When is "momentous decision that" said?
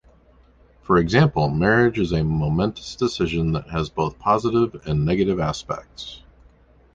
2.23-3.69